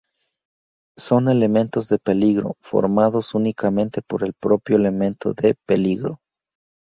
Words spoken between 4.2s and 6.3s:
el propio elemento de peligro.